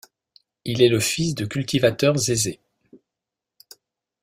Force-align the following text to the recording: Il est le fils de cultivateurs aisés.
Il 0.65 0.81
est 0.81 0.89
le 0.89 0.99
fils 0.99 1.35
de 1.35 1.45
cultivateurs 1.45 2.15
aisés. 2.27 2.59